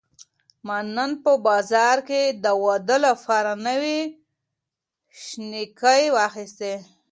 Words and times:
ما 0.65 0.77
نن 0.95 1.11
په 1.23 1.31
بازار 1.47 1.97
کې 2.07 2.21
د 2.43 2.45
واده 2.63 2.97
لپاره 3.07 3.51
نوې 3.67 3.99
شینکۍ 5.23 6.03
واخیستې. 6.15 6.73